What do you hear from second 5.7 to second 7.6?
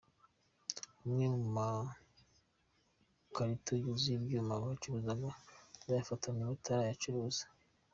bayafatanywe batarayacuruza.